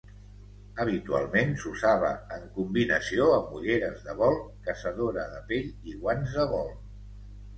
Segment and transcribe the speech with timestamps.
[0.83, 2.07] Habitualment s'usava
[2.37, 4.37] en combinació amb ulleres de vol,
[4.69, 6.73] caçadora de pell i guants de vol.